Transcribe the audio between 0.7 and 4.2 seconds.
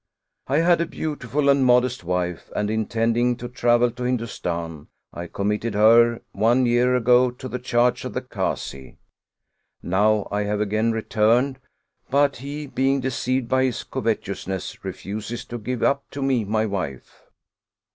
a beautiful and modest wife, and intending to travel to